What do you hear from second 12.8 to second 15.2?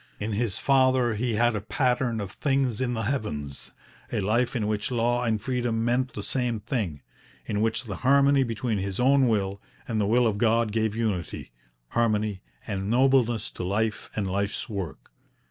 nobleness to life and life's work.